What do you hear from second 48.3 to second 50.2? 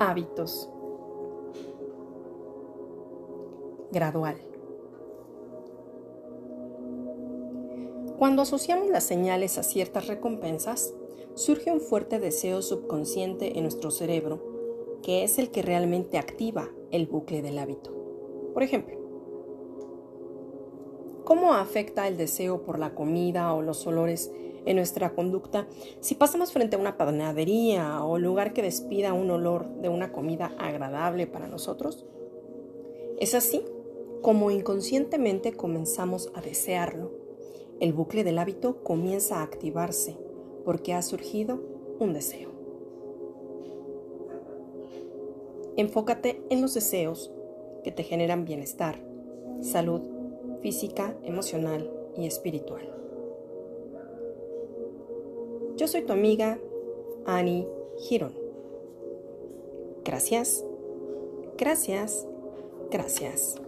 bienestar, salud